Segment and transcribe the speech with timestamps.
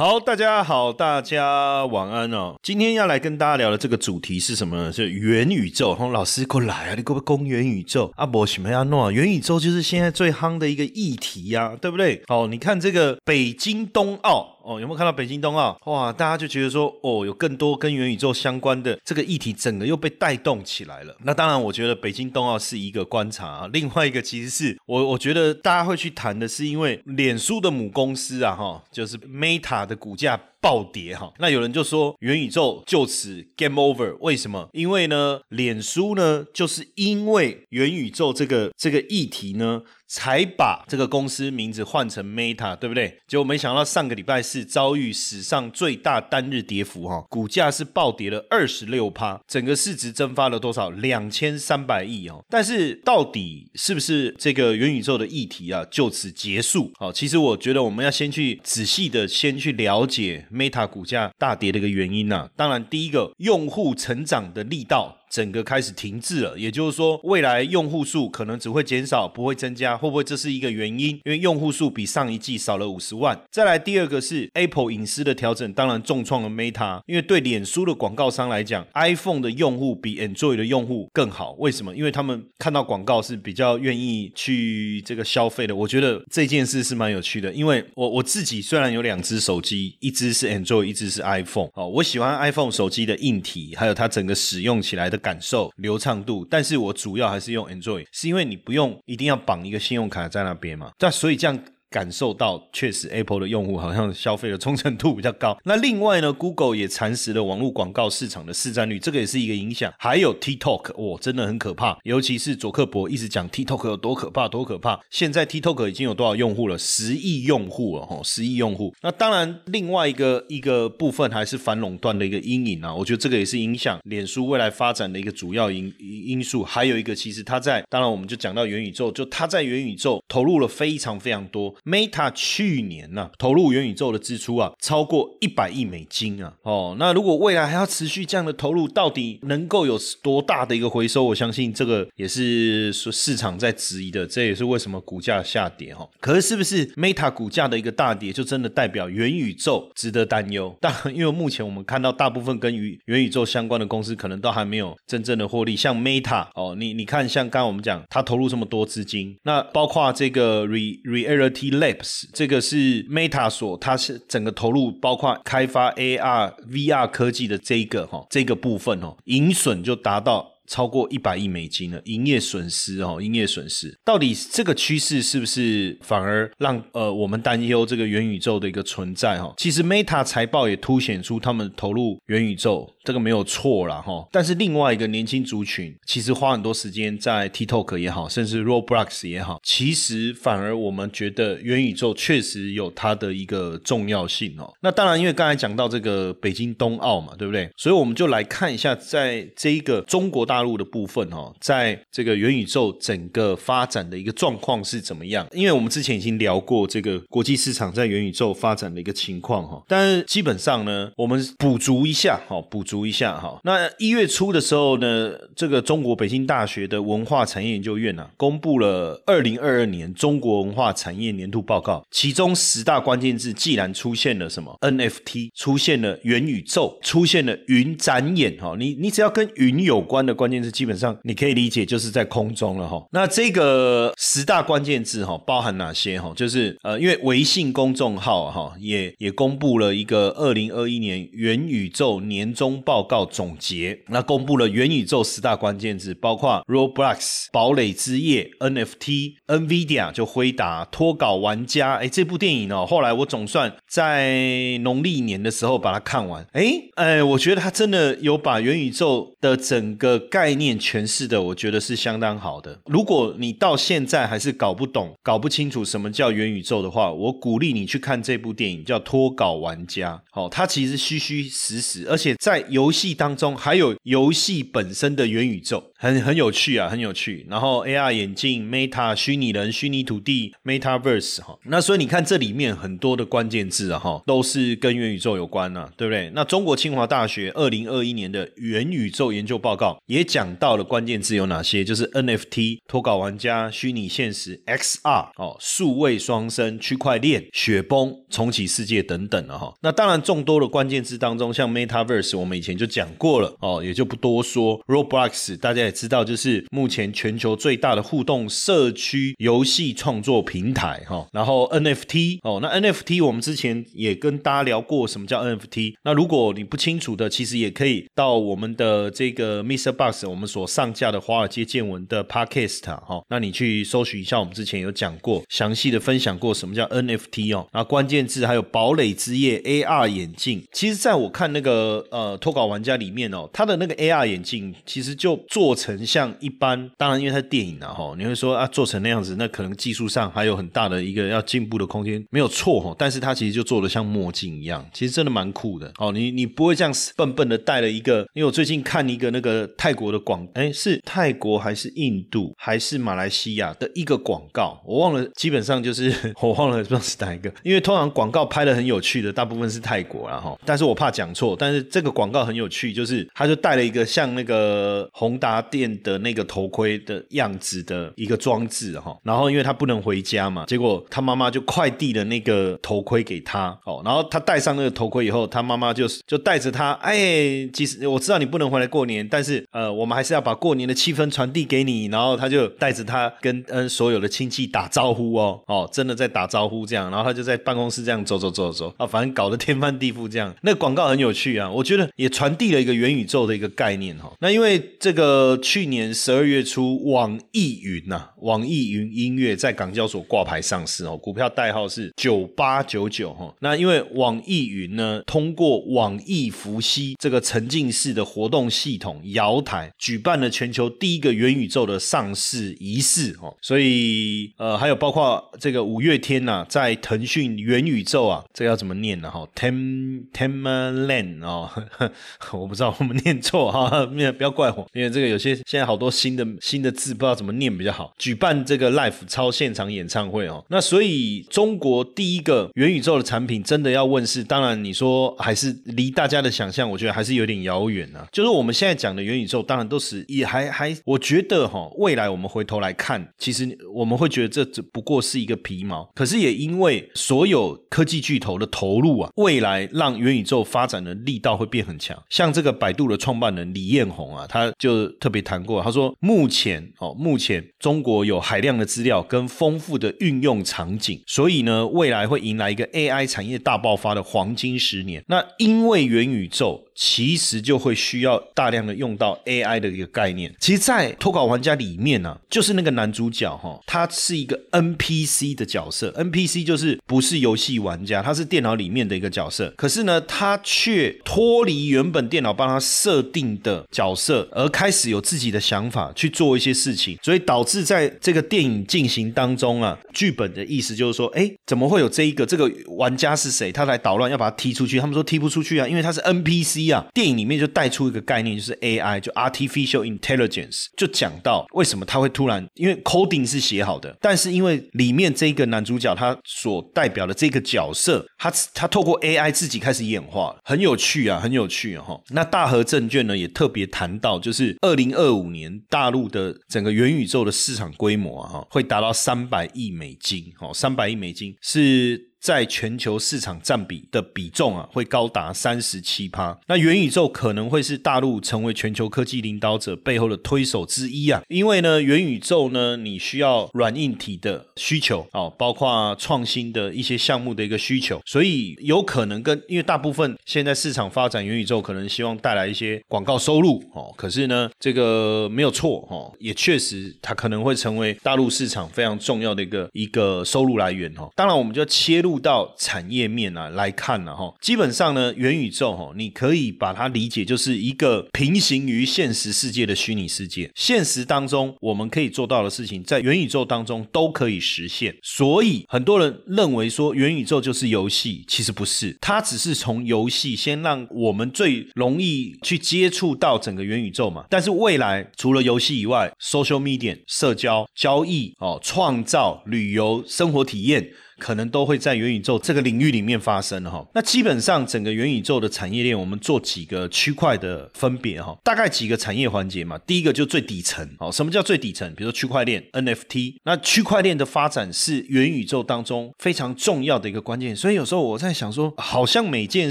[0.00, 2.54] 好，大家好，大家晚安哦。
[2.62, 4.90] 今天要来跟大家聊的这个主题是什么呢？
[4.90, 5.94] 是元宇宙。
[6.00, 8.24] 哦，老师过来啊，你给我攻元宇宙啊？
[8.24, 9.10] 不，什么要弄啊？
[9.10, 12.22] 元宇宙就是现在最夯的一个议题呀，对不对？
[12.28, 14.56] 哦，你看这个北京冬奥。
[14.62, 15.78] 哦，有没有看到北京冬奥？
[15.86, 21.16] 哇，大家就觉得说，哦，有更多跟元宇宙相关的这个议题，整个又被带动起来了。
[21.22, 23.70] 那当然，我觉得北京冬奥是一个观察啊。
[23.72, 31.32] 另外一个其实是我，我觉得大家会去谈的是，因为脸书的母公司啊，哈，就是 Meta 的股价暴跌哈。
[31.38, 34.68] 那有人就说元宇宙就此 game over，为什么？
[34.72, 39.82] 因为呢，脸书呢，就是因为元宇宙这个这个议题呢。
[40.12, 43.16] 才把这个公司名字换成 Meta，对不对？
[43.28, 50.90] 结果没想到上个礼拜四遭遇史上最大单日跌幅，哈，股价是暴跌了二十六趴，整个市值蒸发了多少？
[50.90, 52.44] 两千三百亿哦。
[52.50, 56.90] 但是到底是不是这个元宇宙的议题啊就此结束？
[56.98, 62.50] 好，其实我觉得我们要先去仔细的先去了解 Meta 股价大跌的一个原因啊。
[62.56, 65.16] 当然，第一个用户成长的力道。
[65.30, 71.20] 整个开始停滞了，也就是说，未来用户数可能只会减少，不会增加，会不会这是一个原因？
[71.24, 73.40] 因为用户数比上一季少了五十万。
[73.48, 81.52] 再来第二个是 Apple 隐私的调整，当然重创了 Meta，因为对脸书的广告商来讲，iPhone 的用户比 Android 的用户更好。
[81.58, 81.94] 为什么？
[81.94, 85.76] 因为他们看到广告是比较愿意去这个消费的。
[85.76, 91.68] 我觉得这件事是蛮有趣的，因为我我自己虽然有两只手机，一只是 Android，一只是 iPhone。
[91.74, 95.19] 哦，我喜欢 iPhone 手机的硬体，还有它整个使用起来的。
[95.20, 101.56] 感受流畅度，但是我主要还是用 Android，是因为你不用一定要绑一个信用卡在那边嘛，那所以这样。
[101.90, 105.58] 感受到确实，Apple 的用户好像消费的忠诚度比较高。
[105.64, 109.92] 那另外呢，Google 也蚕食了网络广告市场的市占率，这个也是一个影响。
[109.98, 111.98] 还有 TikTok，哇，真的很可怕。
[112.04, 115.00] 尤其是佐克伯一直讲 TikTok 有多可怕，多可怕。
[115.10, 116.78] 现在 TikTok 已经有多少用户了？
[116.78, 118.94] 十亿用户了，吼，十亿用户。
[119.02, 122.94] 那当然，另外一个一个部分还是反垄断的一个阴影啊。
[122.94, 126.62] 我觉得这个也是影响脸书未来发展的一个主要因因素。
[126.62, 131.74] 还有一个，其实它在，当然我们就讲到元宇宙，就它在元宇宙投入了非常非常多。
[131.84, 136.54] Meta 去年呢，投入元宇宙的支出啊，超过一百亿美金啊。
[136.62, 141.24] 哦，那如果未来还要持续这样的投入，到底能够有多大的一个回收？
[141.24, 146.08] 我相信这个也是说市场在质疑的，这也是为什么股价下跌哈。
[146.20, 150.74] 可是是不是 Meta 股价的一个大跌，就真的代表元宇宙值得担忧？
[150.80, 155.76] 但因为目前我们看到大部分跟元元宇宙相关的公司，可能都还没有真正的获利。
[155.76, 162.24] 像 Meta 哦，你你看，像刚刚我们讲，它投入这么多资金，那包括这个 Re Reality Labs。
[162.32, 170.49] 这个是 Meta 所，它是整个投入包括开发 AR、VR 科技的这一个哈，这个部分哦，盈损就达到。
[170.70, 179.52] 超过一百亿美金了，营业损失哦，营业损失到底这个趋势是不是反而让呃我们担忧这个元宇宙的一个存在哈？
[179.56, 184.24] 其实 Meta 财报也凸显出他们投入元宇宙这个没有错了哈。
[184.30, 194.72] 但是另外一个年轻族群其实花很多时间在 TikTok 也好，甚至 Roblox 也好，其实反而我们觉得元宇宙确实有它的一个重要性哦。
[194.80, 197.68] 那当然，因为刚才讲到这个北京冬奥嘛，对不对？
[197.76, 200.59] 所以我们就来看一下，在这一个中国大。
[200.60, 205.46] 大陆的部分哦，在这个元宇宙整个发展的一个状况是怎么样？
[205.52, 213.58] 因为我们之前已经聊过这个国际市场在元宇宙发展的一个情况哈，但是基本上呢，我们补足一下哈，补足一下哈。
[213.64, 230.49] 那一月初的时候呢，这个中国北京大学的文化产业研究院呢，公布了二零二二年中国文化产业年度报告，其中十大关键字既然出现了什么 NFT，出现了元宇宙，出现了云展演哈，你你只要跟云有关的关。
[230.50, 233.00] 关键字基本上你可以理解就是在空中了哈。
[233.12, 236.32] 那这个十大关键字哈包含哪些哈？
[236.34, 251.94] 就是呃，因为微信公众号哈也也公布了一个二零二一年元宇宙年终报告总结，那公布了元宇宙十大关键字，包括 Roblox、堡垒之夜、NFT、NVIDIA 就辉达、脱稿玩家。
[251.94, 256.44] 哎，这部电影呢，后来我总算在农历年的时候把它看完。
[256.52, 262.80] 哎哎，我觉得他真的有把元宇宙的整个概概念诠释的，我觉得是相当好的。
[262.86, 270.14] 如果你到现在还是搞不懂、搞不清楚什么叫元宇宙的话，我鼓励你去看这部电影，叫《脱稿玩家》。
[270.30, 277.46] 好，它其实虚虚实实，而且在游戏当中还有游戏本身的元宇宙，很很有趣啊，很有趣。
[277.50, 286.32] 然后 AR 眼镜、Meta 虚拟人、虚拟土地、MetaVerse 哈，那所以你看这里面很多的关键字啊哈，都是跟元宇宙有关啊，对不对？
[286.34, 299.72] 那中国清华大学二零二一年的元宇宙研究报告也也讲到了关键字有哪些，就是 NFT、脱稿玩家、虚拟现实、XR 哦、数位双生、区块链、雪崩、重启世界等等了哈。
[299.80, 304.78] 那当然众多的关键字当中，像 MetaVerse 我们以前就讲过了哦，也就不多说。
[304.86, 311.26] Roblox 大家也知道，就是目前全球最大的互动社区游戏创作平台哈。
[311.32, 315.94] 然后 NFT 哦，那 NFT 我们之前也跟大家聊过什么叫 NFT。
[316.04, 319.92] 那如果你不清楚的，其实也可以到我们的这个 Mr.
[319.92, 327.66] Box 我们所上架的华尔街见闻的 Podcast 哈，那你去搜寻一下，我们之前有讲过详细的分享过什么叫 NFT 哦。
[327.72, 330.62] 那关键字还有堡垒之夜 AR 眼镜。
[330.72, 342.94] 其实在我看那个呃脱稿玩家里面哦，他的那个 AR 眼镜其实就做成像一般，当然因为它是电影啊哈，你会说啊做成那样子，那可能技术上还有很大的一个要进步的空间，没有错哈。
[342.98, 346.12] 但是它其实就做的像墨镜一样，其实真的蛮酷的哦。
[346.12, 356.10] 你你不会这样笨笨的戴了一个，因为我最近看一个那个泰国的广，哎是泰国还是印度还是马来西亚的一个广告，我忘了，基本上就是
[356.40, 390.54] 我忘了不知道是哪一个，因为通常广告拍的很有趣的，大部分是泰国然后，但是我怕讲错，但是这个广告很有趣，就是他就带了一个像那个宏达店的那个头盔的样子的一个装置哈，然后因为他不能回家嘛，结果他妈妈就快递了那个头盔给他哦，然后他戴上那个头盔以后，他妈妈就就带着他，哎，其实我知道你不能回来过年，但是呃，我们还是要把过年的气氛传递给你，然后他就带着他跟嗯所有的亲戚打招呼哦，哦，真的在打招呼这样，然后他就在办公室这样走走走走啊，反正搞得天翻地覆这样。
[390.62, 394.32] 那广告很有趣啊，我觉得也传递了一个元宇宙的一个概念哈。
[394.40, 403.54] 那因为这个去年十二月初，网易云呐，网易云音乐在港交所挂牌上市哦，股票代号是九八九九哈。
[403.60, 413.56] 那因为网易云呢，通过网易伏羲这个沉浸式的活动系统瑶台，举办了全球第一个元宇宙的上市仪式哦。
[413.60, 419.30] 所以呃，还有包括这个五月天呐，在腾讯元宇宙啊，这个要怎么念呢？
[419.30, 421.70] 哈，Tem Temland 哦，
[422.52, 424.06] 我不知道我们念错哈，
[424.36, 428.12] 不要怪我，因为这个有些现在好多新的新的字不知道怎么念比较好。
[428.18, 438.26] 举办这个 live 超现场演唱会哦，那所以中国第一个元宇宙的产品真的要问世，当然你说还是离大家的想象，我觉得还是有点遥远啊。
[438.32, 446.10] 就是我们现在讲的元宇宙，当然都是也还还，我觉得哈，未来我们回头来看，其实我们会觉得这只不过是一个皮毛。
[446.12, 452.20] 可是也因为所有科技巨头的投入啊，未来让元宇宙发展的力道会变很强。
[452.28, 465.24] 像这个百度的创办人李彦宏啊，他就特别谈过，他说目前哦，目前中国有海量的资料跟丰富的运用场景，所以呢，未来会迎来一个 AI 产业大爆发的黄金十年。
[465.28, 466.86] 那因为元宇宙。
[467.02, 470.54] 其实就会需要大量的用到 AI 的一个概念。
[470.60, 476.10] 其实，在脱稿玩家里面呢，就是那个男主角哈，他是一个 NPC 的角色。
[476.10, 479.72] NPC 就是不是游戏玩家，他是电脑里面的一个角色。
[479.78, 487.18] 可是呢，他却脱离原本电脑帮他设定的角色，而开始有自己的想法去做一些事情。
[487.22, 493.72] 所以导致在这个电影进行当中啊，剧本的意思就是说，哎，怎么会有这一个这个玩家是谁？
[493.72, 495.00] 他来捣乱，要把他踢出去。
[495.00, 496.89] 他们说踢不出去啊，因为他是 NPC。
[497.12, 512.18] 电影里面就带出一个概念，就是 AI，就 artificial intelligence，就讲到为什么他会突然，因为 coding 是写好的，但是因为里面这个男主角他所代表的这个角色，他他透过 AI 自己开始演化，很有趣啊，很有趣哈。
[512.30, 522.29] 那大和证券呢也特别谈到，就是二零二五年大陆的整个元宇宙的市场规模啊，哈，会达到三百亿美金，哦，三百亿美金是。
[522.40, 526.58] 在全球市场占比的比重啊，会高达三十七趴。
[526.68, 531.42] 那元宇宙可能会是大陆成为全球科技领导者背后的推手之一啊。
[531.48, 544.10] 因为呢，元宇宙呢，你需要软硬体的需求哦，包括创新的一些项目的一个需求，所以有可能跟因为大部分现在市场发展元宇宙，可能希望带来一些广告收入哦。
[544.16, 551.28] 可是呢，这个没有错哦，也确实它可能会成为大陆市场非常重要的一个一个收入来源哦。
[551.36, 552.29] 当然，我们就切入。
[552.30, 560.70] 入到产业面啊来看呢，哈，基本上呢，元宇宙哈，你可以把它理解就是一个平行于现实世界的虚拟世界。
[560.76, 565.12] 现实当中我们可以做到的事情，在元宇宙当中都可以实现。
[565.24, 574.44] 所以很多人认为说元宇宙就是游戏，其实不是，它只是从游戏先让我们最容易去接触到整个元宇宙嘛。
[574.48, 581.10] 但是未来除了游戏以外，social media、社交、交易、哦、创造、旅游、生活体验。
[581.40, 584.06] 可能都会在元宇宙这个领域里面发生哈。
[584.14, 589.98] 那基本上整个元宇宙的产业链，我们做几个区块的分别哈，大概几个产业环节嘛。
[590.06, 592.06] 第一个就最底层哦，什么叫最底层？
[592.14, 597.74] 比如说区块链 NFT，那区块链的发展是元宇宙当中非常重要的一个关键。
[597.74, 599.90] 所以有时候我在想说，好像每件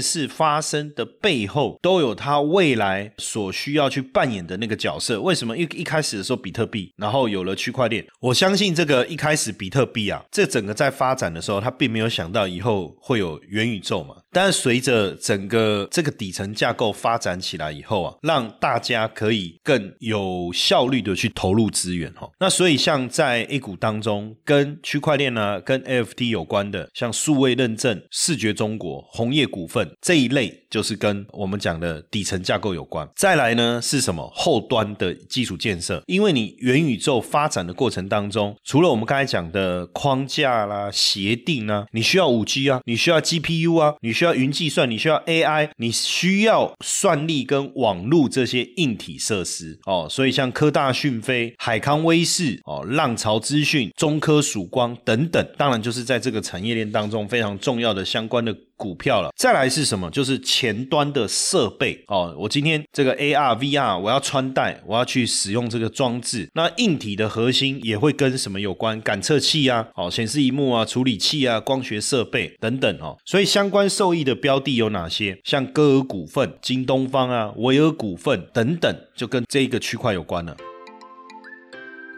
[0.00, 5.20] 事发生的背后都有它未来所需要去扮演的那个角色。
[5.20, 8.06] 为什么一一开始的时候比特币，然后有了区块链？
[8.20, 11.39] 我相信这个一开始比特币啊，这整个在发展的。
[11.40, 14.16] 时候，他并没有想到以后会有元宇宙嘛。
[14.32, 22.30] 但是随着整个这个底层架构发展起来以后啊，让大家可以更有效率的去投入资源哈。
[22.38, 33.08] 那所以像在 A 股当中，跟区块链呢、跟 NFT 有关的，像数位认证、视觉中国、红叶股份这一类，就是跟我们讲的底层架构有关。
[33.16, 34.30] 再来呢是什么？
[34.32, 36.00] 后端的基础建设。
[36.06, 44.20] 因为你元宇宙发展的过程当中，除了我们刚才讲的框架啦、协定啊，你需要五 G 啊，你需要 GPU 啊，你。
[44.20, 50.06] 需要云计算，你需要 AI，你需要算力跟网络这些硬体设施哦。
[50.10, 58.54] 所以像科大讯飞、海康威视、哦浪潮资讯、中科曙光等等，当然就是在这个产业链当中非常重要的相关的。
[58.80, 60.10] 股票了，再来是什么？
[60.10, 62.34] 就是前端的设备哦。
[62.38, 66.48] 我今天这个 AR、VR，我要穿戴，我要去使用这个装置。
[66.54, 68.98] 那硬体的核心也会跟什么有关？
[69.02, 73.14] 感测器啊，哦，显示荧幕啊，处理器啊，光学设备等等哦。
[73.26, 75.38] 所以相关受益的标的有哪些？
[75.44, 80.56] 像歌尔股份、京东方啊、维尔股份等等，就跟这个区块有关了。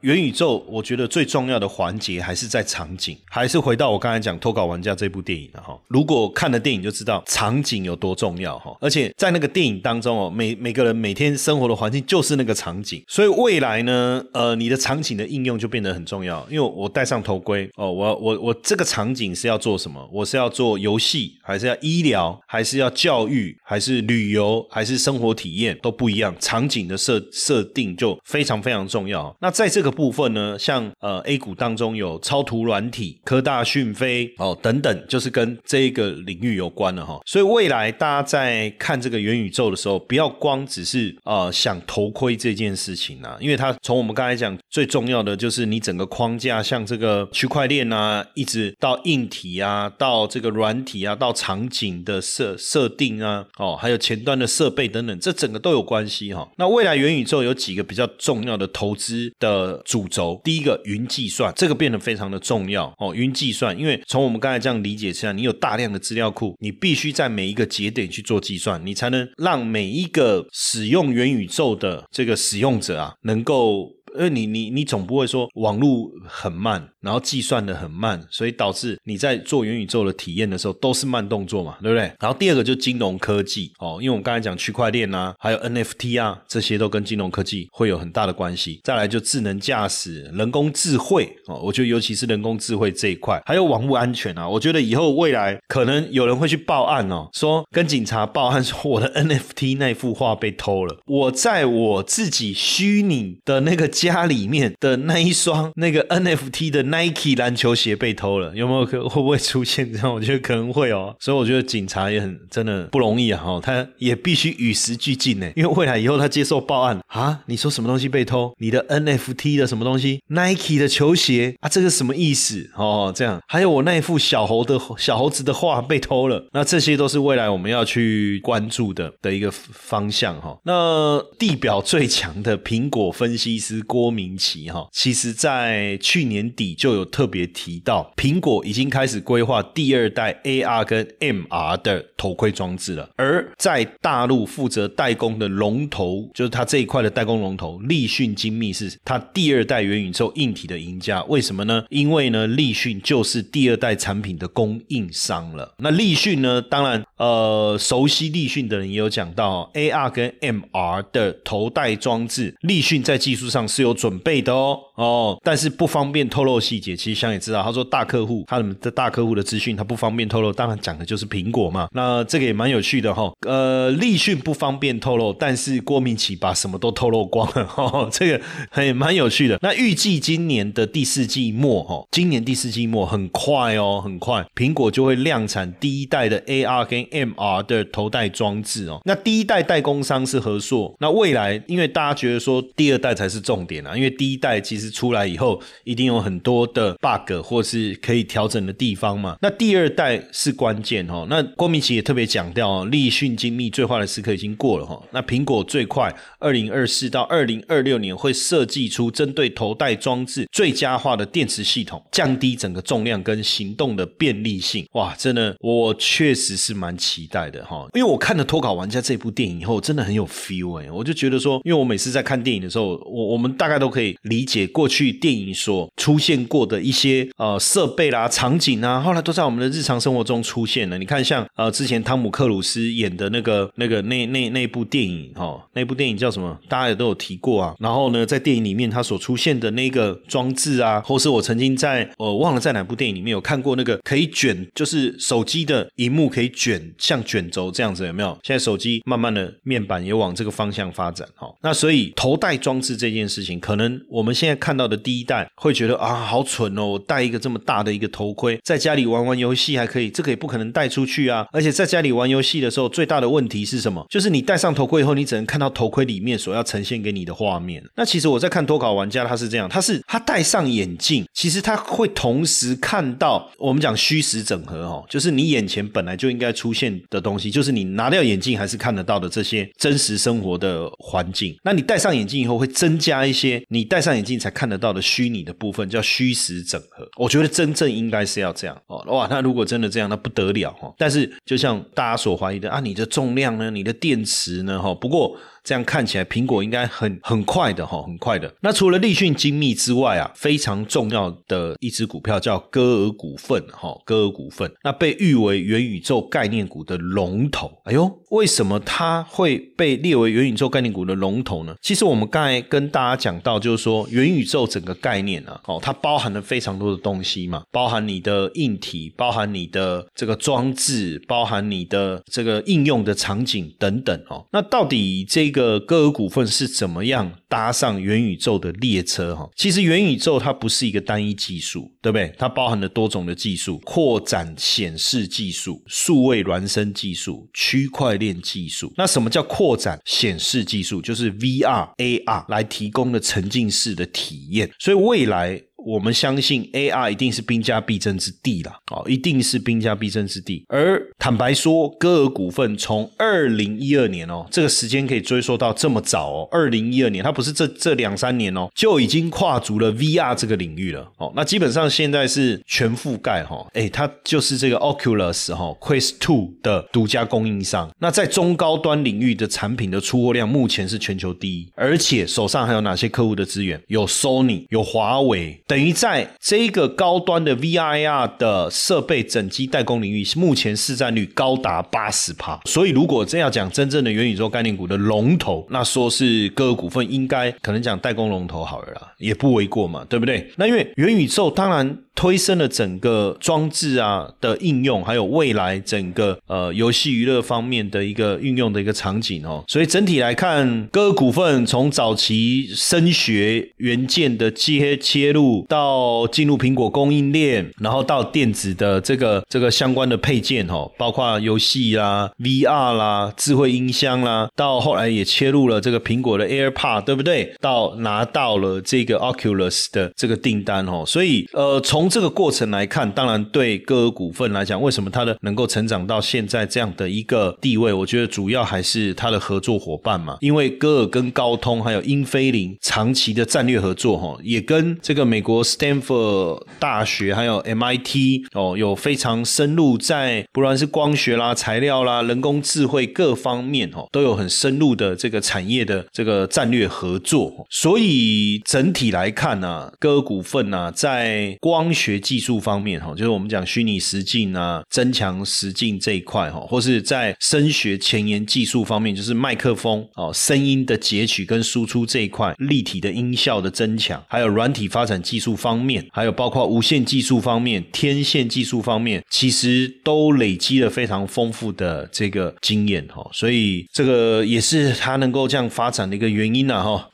[0.00, 5.78] 元宇宙，我觉得最重要的环节还是在场景，还是回到我刚才讲《脱稿玩家》这部电影的哈。
[5.88, 16.46] 如果看了电影就知道场景有多重要哈，而且在那个电影当中哦，每每个人每天生活的环境就是那个场景，所以未来呢，呃，你的场景的应用就变得很重要。
[16.50, 20.08] 因为我戴上头盔哦，我我我这个场景是要做什么？
[20.10, 26.34] 我是要做游戏，还是要医疗，还是要教育，还是旅游，还是生活体验都不一样。
[26.40, 29.34] 场景的设设定就非常非常重要。
[29.40, 37.20] 那在这个部分呢，像呃 A 股当中有超图软体、科大讯飞哦等等，就是跟这个领域有关的哈。
[37.26, 56.48] 所以未来大家在看这个元宇宙的时候，不要光只是呃想头盔这件事情啊，因为它从我们刚才讲最重要的就是你整个框架，像这个区块链啊，一直到硬体啊，到这个软体啊，到场景的设设定啊，哦，还有前端的设备等等，这整个都有关系哈。
[56.56, 59.79] 那未来元宇宙有几个比较重要的投资的。
[59.84, 63.14] 主轴第一个云计算，这个变得非常的重要哦。
[63.14, 73.88] 云计算，因为从我们刚才这样理解起来，你有大量的资料库，你必须在每一个节点去做计算，你才能让每一个使用元宇宙的这个使用者啊，能够。
[74.14, 82.12] 因为你你你总不会说网络很慢，然后计算的很慢，所以导致你在做元宇宙的体验的时候都是慢动作嘛，对不对？
[82.18, 88.80] 然后第二个就金融科技哦，因为我们刚才讲区块链啊，还有 NFT 啊，这些都跟金融科技会有很大的关系。
[88.84, 110.14] 再来就智能驾驶、人工智慧哦，我觉得尤其是人工智慧这一块，还有网络安全啊，我觉得以后未来可能有人会去报案哦，说跟警察报案说我的 NFT 那幅画被偷了，我在我自己虚拟的那个家里面的那一双那个 NFT 的 Nike 篮球鞋被偷了，有没有可会不会出现这样？
[110.14, 118.52] 我觉得可能会哦，所以我觉得警察也很真的不容易啊，哈，他也必须与时俱进呢，因为未来以后他接受报案啊，你说什么东西被偷？
[118.58, 122.70] 你的 NFT 的什么东西？Nike 的球鞋啊，这个什么意思？
[122.76, 130.56] 哦，这样，还有我那一幅小猴的小猴子的画被偷了，那这些都是未来我们要去关注的的一个方向哈。
[130.64, 143.10] 那地表最强的苹果分析师郭明奇哈，其实在去年底就有特别提到，苹果已经开始规划第二代 AR 跟 MR 的头盔装置了。
[143.16, 151.24] 而在大陆负责代工的龙头，就是它这一块的代工龙头立讯精密，是它第二代元宇宙硬体的赢家。
[151.24, 151.82] 为什么呢？
[151.90, 155.74] 因为呢，立讯就是第二代产品的供应商了。
[155.78, 166.94] 那立讯呢，当然，呃，熟悉立讯的人也有讲到，AR 跟 MR 的头戴装置，立讯在技术上是是有准备的哦，哦，但是不方便透露细节。
[166.94, 171.88] 其实香也知道，他说大客户他们的大客户的资讯他不方便透露，当然讲的就是苹果嘛。
[171.92, 173.32] 那这个也蛮有趣的哈。
[173.46, 178.40] 呃，立讯不方便透露，但是郭明奇把什么都透露光了，哈， 这个
[178.70, 179.58] 很蛮有趣的。
[179.62, 189.00] 那预计今年的第四季末，哈，今年第四季末很快哦，很快，苹果就会量产第一代的 AR 跟 MR 的头戴装置哦。
[189.04, 199.36] 那第一代代工商是和硕，那未来因为大家觉得说第二代才是重点啊，因为第一代其实出来以后一定有很多的 bug 或是可以调整的地方嘛。
[199.40, 201.26] 那第二代是关键哦。
[201.30, 205.00] 那郭明奇也特别强调，立讯精密最坏的时刻已经过了哈。
[205.12, 214.86] 那苹果最快二零二四到二零二六年会设计出针对头戴装置最佳化的电池系统，降低整个重量跟行动的便利性。
[214.92, 217.86] 哇，真的，我确实是蛮期待的哈。
[217.94, 230.96] 因为我看了《脱稿玩家》这部电影以后，真的很有 feel 哎，我就觉得说，因为我每次在看电影的时候，我我们大概都可以理解过过去电影所出现过的一些呃设备啦、场景啊，后来都在我们的日常生活中出现了。
[230.96, 236.58] 你看，像呃之前汤姆克鲁斯演的那个那个那那那部电影哈，那部电影叫什么？
[236.66, 237.74] 大家也都有提过啊。
[237.78, 248.30] 然后呢，在电影里面它所出现的那个装置啊，或是我曾经在呃忘了在哪部电影里面有看过那个可以卷，就是手机的荧幕可以卷，像卷轴这样子，有没有？
[248.42, 251.46] 现在手机慢慢的面板也往这个方向发展哈。
[251.62, 261.46] 那所以头戴装置这件事情，可能我们现在看到的第一代会觉得啊，好蠢哦，我戴一个这么大的一个头盔，在家里玩玩游戏还可以，这个也不可能带出去啊。
[261.52, 264.06] 而且在家里玩游戏的时候，最大的问题是什么？
[264.10, 267.82] 就是你戴上头盔以后，你只能看到头盔里面所要呈现给你的画面。
[267.96, 281.56] 那其实我在看脱稿玩家，他是这样，他是他戴上眼镜，其实他会同时看到我们讲虚实整合哦，就是你眼前本来就应该出现的东西，就是你拿掉眼镜还是看得到的这些真实生活的环境。
[281.62, 287.08] 那你戴上眼镜以后，会增加一些你戴上眼镜才看得到的虚拟的部分，叫虚实整合。
[287.16, 290.92] 我觉得真正应该是要这样哦，哇，那如果真的这样，那不得了哈。
[290.98, 295.36] 但是就像大家所怀疑的啊，你的重量呢，你的电池呢，哈，不过。
[295.62, 298.50] 这样看起来，苹果应该很很快的哈，很快的。
[298.62, 307.70] 那除了立讯精密之外啊，非常重要的一只股票叫歌尔股份哈，歌尔股份那被誉为元宇宙概念股的龙头。
[307.84, 311.74] 哎呦，为什么它会被列为元宇宙概念股的龙头呢？
[311.82, 324.46] 其实我们刚才跟大家讲到，就是说元宇宇宙整个概念啊，哦，它包含了非常多的东西嘛，包含你的硬体，包含你的这个装置，包含你的这个应用的场景等等哦。
[324.52, 329.34] 那到底这个歌尔股份是怎么样搭上元宇宙的列车？
[329.34, 332.32] 哈，其实元宇宙它不是一个单一技术，对不对？
[332.38, 338.92] 它包含了多种的技术，扩展显示技术、数位孪生技术、区块链技术。
[338.96, 341.02] 那什么叫扩展显示技术？
[341.02, 344.70] 就是 VR、AR 来提供的沉浸式的体验。
[344.78, 345.60] 所以未来。
[345.84, 350.64] 我们相信 AR 一定是兵家必争之地了，哦，一定是兵家必争之地。
[350.68, 361.32] 而坦白说，歌尔股份从二零一二年哦，这个时间可以追溯到这么早哦，二零一二年，它不是这这两三年哦，就已经跨足了 VR 这个领域了哦。
[361.34, 367.90] 那基本上现在是全覆盖哈，哎，它就是这个 Oculus 哈 Quest Two 的独家供应商。
[367.98, 373.80] 那在中高端领域的产品的出货量，目前是全球第一，而且手上还有哪些客户的资源？
[373.88, 375.62] 有 Sony，有华为。
[375.70, 382.60] 等于在这个高端的 VIR 的设备整机代工领域，目前市占率高达八十趴。
[382.64, 390.50] 所以如果真要讲真正的元宇宙概念股的龙头，那说是各个股份，应该可能讲代工龙头好了啦，也不为过嘛，对不对？
[390.56, 391.98] 那因为元宇宙当然。
[392.14, 399.64] 推升了整个装置啊的应用，还有未来整个呃游戏娱乐方面的一个运用的一个场景哦。
[399.68, 417.54] 所以整体来看，歌股份从早期声学元件的接切入，到进入苹果供应链，然后到电子的这个这个相关的配件哦，包括游戏啦、VR 啦、智慧音箱啦，到后来也切入了这个苹果的 AirPod，对不对？
[417.60, 421.04] 到拿到了这个 Oculus 的这个订单哦。
[421.06, 427.92] 所以呃从从这个过程来看，当然对歌尔股份来讲，为什么它的能够成长到现在这样的一个地位？
[427.92, 430.38] 我觉得主要还是它的合作伙伴嘛。
[430.40, 447.66] 因为歌尔跟高通还有英飞凌长期的战略合作，哈，也跟这个美国 Stanford 大学还有 MIT 哦，有非常深入在不论是光学啦、材料啦、人工智慧各方面，哦，都有很深入的这个产业的这个战略合作。
[447.68, 477.08] 所以整体来看呢，歌尔股份呢，在光学技术方面，哈，就是我们讲虚拟实境啊、增强实境这一块，哈，或是在声学前沿技术方面，就是麦克风哦，声音的截取跟输出这一块，立体的音效的增强，还有软体发展技术方面，还有包括无线技术方面、天线技术方面，其实都累积了非常丰富的这个经验，哈，所以这个也是它能够这样发展的一个原因呐，哈。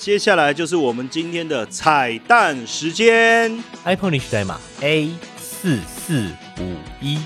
[0.00, 6.26] 接下来就是我们今天的彩蛋时间，iPhone 历史代码 A 四四
[6.58, 7.18] 五一。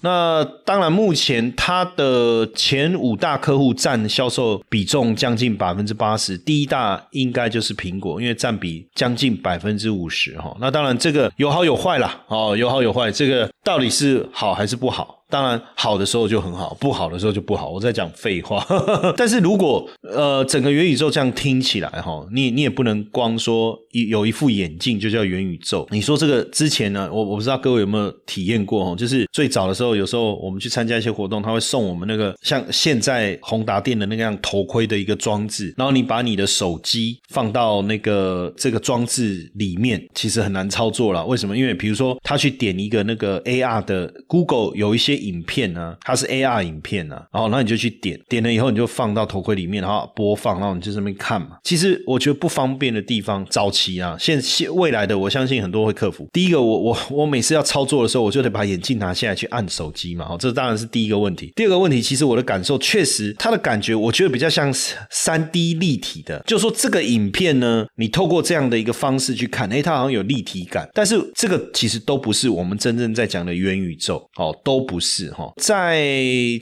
[0.00, 10.56] 那当然，目前它的前五大客户占销售比重将近百分之八十，第一大应该就是苹果，因为占比将近百分之五十哈。
[10.58, 15.19] 那当然，这个有好有坏啦，哦，有好有坏，这个到底是好还是不好？
[15.30, 17.70] 当然，好的时候就很好，不好的时候就不好。
[17.70, 18.66] 我在讲废话。
[19.16, 25.86] 但是如果呃整个元宇宙这样听起来哈，你你也不能光说一有一副眼镜就叫元宇宙。
[25.90, 41.24] 你说这个之前呢，我我不知道各位有没有体验过哈，就是最早的时候，有时候我们去参加一些活动，他会送我们那个像现在宏达店的那个样头盔的一个装置，然后你把你的手机放到那个这个装置里面，其实很难操作了。
[41.24, 41.56] 为什么？
[41.56, 45.19] 因为比如说他去点一个那个 AR 的 Google 有一些。
[45.20, 51.58] 影片呢，它是 AR 影片呢，然后那你就去点，点了以后你就放到头盔里面，然后播放，然后你就这边看嘛。
[51.62, 56.28] 其实我觉得不方便的地方，早期啊，现现未来的我相信很多会克服。
[56.32, 61.52] 第一个，我我我每次要操作的时候，我就得把眼镜拿下来去按手机嘛，哦，这当然是第一个问题。
[61.56, 64.72] 第二个问题，其实我的感受确实，它的感觉我觉得比较像
[65.10, 75.09] 三 D 立体的，就说这个影片呢，你透过这样的一个方式去看，哎，它好像有立体感，但是这个其实都不是我们真正在讲的元宇宙，哦，都不是。
[75.10, 76.00] 是哈，在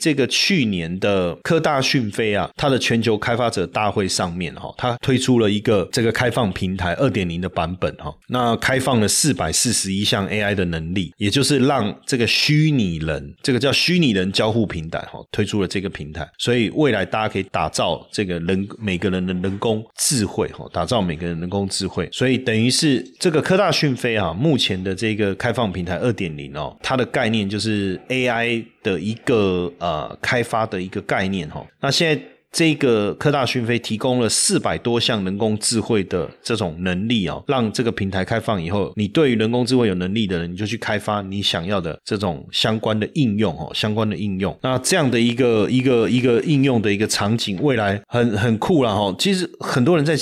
[0.00, 28.37] 这个去年的科大讯飞啊，它的全球开发者大会上面哈，它推出了一个这个开放平台二点零的版本哈，那开放了四百四十一项 AI 的能力，也就是让这个虚拟人，这个叫虚拟人交互平台哈，推出了这个平台，所以未来大家可以打造这个人每个人的人工智慧哈，打造每个人人工智慧，所以等于是这个科大讯飞啊，目前的这个开放平台二点零哦，它的概念就是 AI。
[28.82, 32.22] 的一个呃开发的一个概念哈，那现在。
[32.50, 44.56] 这个科大讯飞提供了四百多项人工智慧的这种能力哦，让这个平台开放以后，你对于人工智慧有能力的人，你就去开发你想要的这种相关的应用哦，相关的应用。
[44.62, 49.14] 那这样的一个一个一个应用的一个场景，未来很很酷了哈。
[49.18, 50.14] 其实很多人在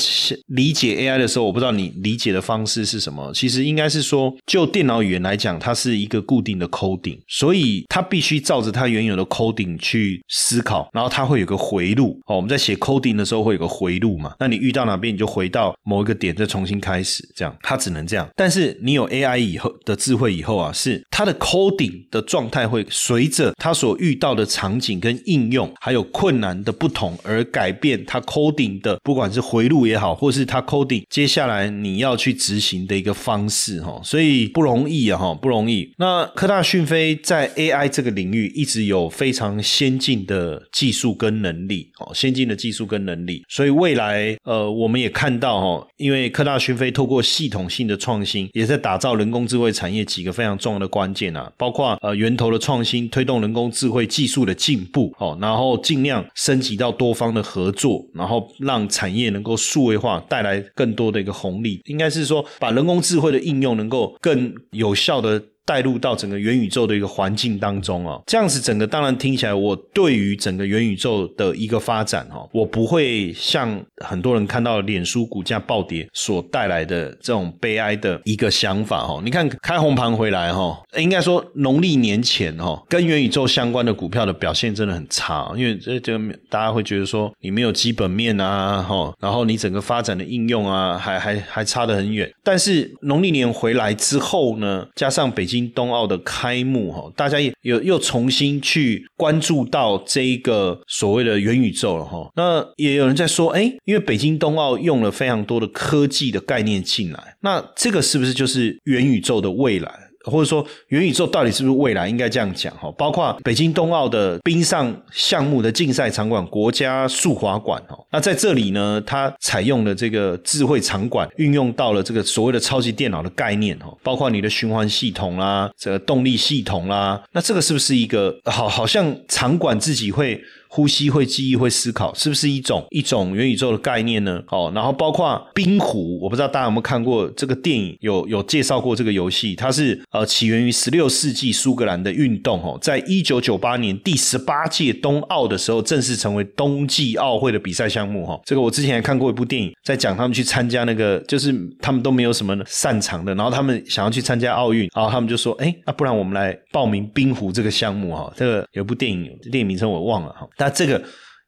[0.48, 3.32] 理解 AI 的时候，我不知道你理解的方式是什么。
[3.32, 12.15] 其实应该是说，就电脑语言来讲，它是一个固定的 coding，所以它必须照着它原有的 coding 去思考，然后它会有个回路。
[12.26, 12.36] 哦。
[12.36, 18.28] 我们在写 coding 的时候会有个回路嘛，那你遇到哪边你就回到某一个点，再重新开始，这样它只能这样。
[18.34, 35.90] 但是你有 AI 以后的智慧以后啊，是它的 coding 的状态会随着它所遇到的场景跟应用还有困难的不同而改变它 coding 的，不管是回路也好，或是它 coding 接下来你要去执行的一个方式哈，所以不容易啊哈，不容易。
[35.96, 65.40] 那科大讯飞在 AI 这个领域一直有非常先进的技术跟能力哦，先进的技术跟能力，所以未来呃，我们也看到哈，因为科大讯飞透过系统性的创新，也在打造人工智慧产业几个非常重要的关关键啊，包括呃源头的创新，推动人工智慧技术的进步哦，然后尽量升级到多方的合作，然后让产业能够数位化，带来更多的一个红利，应该是说把人工智慧的应用能够更有效的。
[65.66, 79.20] 带入到整个元宇宙的一个环境当中哦，这样子整个当然听起来，我对于整个元宇宙的一个发展哦，我不会像很多人看到脸书股价暴跌所带来的这种悲哀的一个想法哦。
[79.24, 86.16] 你看开红盘回来哈，应该说农历年前哈，跟元宇宙相关的股票的表现真的很差，因为这这
[86.48, 92.30] 大家会觉得说你没有基本面啊哈，然后你整个发展的应用啊还还还差得很远。
[92.44, 95.55] 但是农历年回来之后呢，加上北京。
[95.56, 102.30] 京冬奥的开幕哈，大家也有又重新去关注到这一个所谓的元宇宙了哈。
[102.36, 110.05] 那也有人在说，哎，因为北京冬奥用了非常多的科技的概念进来，那这个是不是就是元宇宙的未来？
[110.26, 112.08] 或者说元宇宙到底是不是未来？
[112.08, 118.04] 应该这样讲哈，包括北京冬奥的冰上项目的竞赛场馆——国家速滑馆哦。
[118.10, 127.22] 那在这里呢，它采用的这个智慧场馆，运用到了这个所谓的超级电脑的概念哦，包括你的循环系统啦，这个动力系统啦。
[127.32, 128.68] 那这个是不是一个好？
[128.68, 130.40] 好像场馆自己会。
[130.76, 134.42] 呼吸会记忆会思考，是不是一种一种元宇宙的概念呢？
[134.48, 148.38] 哦，然后包括冰壶，我不知道大家有没有看过这个电影，有有介绍过这个游戏，它是呃起源于十六世纪苏格兰的运动哦，在一九九八年第十八届冬奥的时候，正式成为冬季奥会的比赛项目哈。
[148.44, 158.30] 这个我之前还看过一部电影，在讲他们去参加那个，就是他们都没有什么擅长的，然后他们想要去参加奥运，然后他们就说，哎，那不然我们来报名冰壶这个项目哈。
[158.36, 160.46] 这个有部电影，电影名称我忘了哈。
[160.66, 161.00] 那这个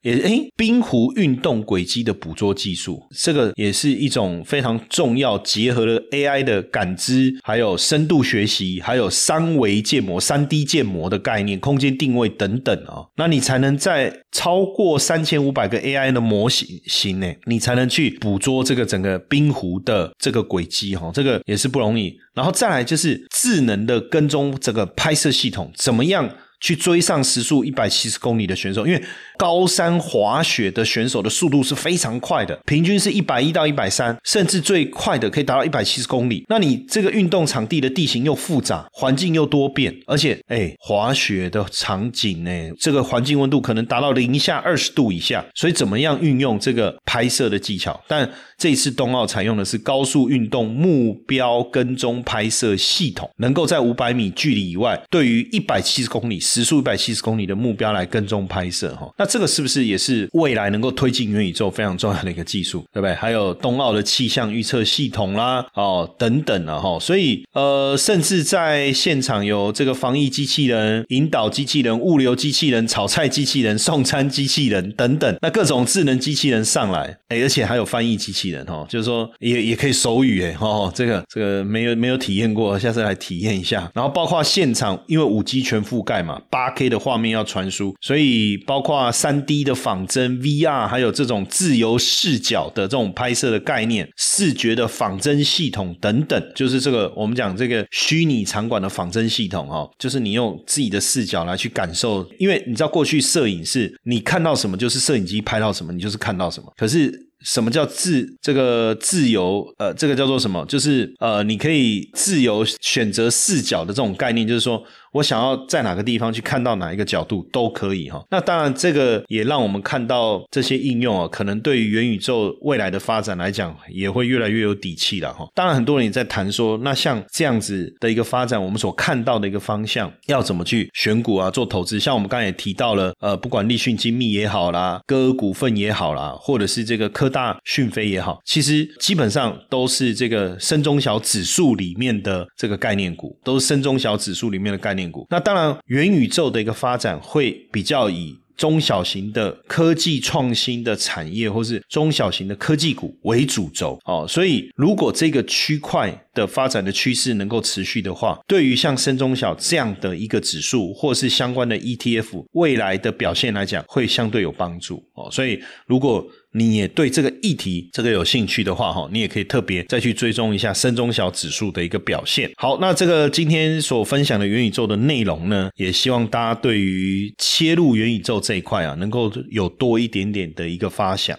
[0.02, 22.14] 也诶，冰壶运动轨迹的捕捉技术，这个也是一种非常重要，结合了 AI 的感知，还有深度学习，还有三维建模、三 D 建模的概念、空间定位等等啊，那你才能在超过三千五百个 AI 的模型型内，你才能去捕捉这个整个冰壶的这个轨迹哈，这个也是不容易。
[22.34, 26.30] 然后再来就是智能的跟踪这个拍摄系统，怎么样？
[26.60, 29.02] 去追上时速一百七十公里的选手，因为
[29.36, 36.44] 高山滑雪的选手的速度是非常快的，平均是一百一到一百三，甚至最快的可以达到一百七十公里。
[36.48, 47.98] 那你这个运动场地的地形又复杂，环境又多变，而且哎，滑雪的场景呢，这个环境温度可能达到零下二十度以下，所以怎么样运用这个拍摄的技巧？
[48.08, 56.40] 但这一次冬奥采用的是高速运动目标跟踪拍摄系统，能够在五百米距离以外，对于一百七十公里。
[56.48, 63.14] 时速一百七十公里的目标来跟踪拍摄哈，那这个是不是也是未来能够推进元宇宙非常重要的一个技术，对不对？
[63.14, 83.90] 还有冬奥的气象预测系统啦，哦等等了哈，所以呃，甚至在现场有这个防疫机器人、引导机器人、物流机器人、炒菜机器人、送餐机器人等等，那各种智能机器人上来，哎，而且还有翻译机器人哈，就是说也也可以手语哎，哦，这个这个没有没有体验过，下次来体验一下。
[83.94, 86.37] 然后包括现场，因为五 G 全覆盖嘛。
[86.50, 107.26] 八 K 的画面要传输，所以包括三 D 的仿真 VR，还有这种自由视角的这种拍摄的概念，视觉的仿真系统等等，就是这个我们讲这个虚拟场馆的仿真系统哈，就是你用自己的视角来去感受，因为你知道过去摄影是你看到什么就是摄影机拍到什么，你就是看到什么，可是。
[107.42, 109.64] 什么叫自这个自由？
[109.78, 110.66] 呃，这个叫做什么？
[110.66, 118.20] 就是呃，你可以自由选择视角的这种概念，就是说我想要在哪个地方去看到哪一个角度都可以哈。
[118.30, 125.46] 那当然，这个也让我们看到这些应用啊，可能对于元宇宙未来的发展来讲，也会越来越有底气了哈。
[125.54, 132.00] 当然，很多人也在谈说，那像这样子的一个发展，我们所看到的一个方向，要怎么去选股啊，做投资？
[132.00, 137.28] 像我们刚才也提到了，呃，不管立讯精密也好啦，歌股份也好啦，或者是这个科。
[137.28, 145.26] 大讯飞也好，其实基本上都是这个深中小指数里面的这个概念股，都是深中小指数里面的概股。
[145.30, 148.38] 那当然，元宇宙的一个发展会比较以。
[148.58, 154.26] 中小型的科技创新的产业，或是中小型的科技股为主轴哦。
[154.28, 165.28] 所以，如果这个区块的发展的趋势能够持续的话，对于像深中小这样的一个指数，或是相关的 ETF 未来的表现来讲，会相对有帮助哦。
[165.32, 172.50] 所以，如果你也对这个议题这个有兴趣的话，哈，你也可以特别再去追踪一下深中小指数的一个表现。
[172.56, 181.38] 好，那这个今天所分享的元宇宙的内容呢，也希望大家对于切入元宇宙这一块啊，能够有多一点点的一个发想。